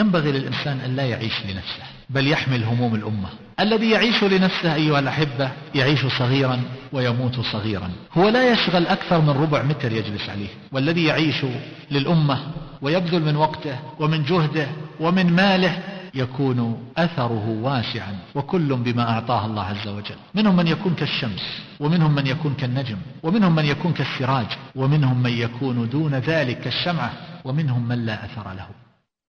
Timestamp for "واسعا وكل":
17.62-18.76